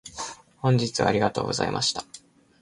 [0.57, 2.03] 本日はありがとうございました。